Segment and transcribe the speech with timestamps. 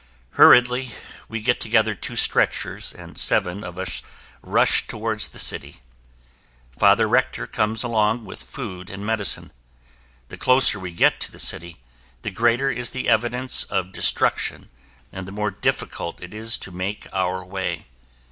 [0.31, 0.93] Hurriedly,
[1.29, 4.01] we get together two stretchers and seven of us
[4.41, 5.79] rush toward the city.
[6.75, 9.51] Father Rektor comes along with food and medicine.
[10.29, 11.77] The closer we get to the city,
[12.23, 14.69] the greater is the evidence of destruction
[15.11, 17.85] and the more difficult it is to make our way.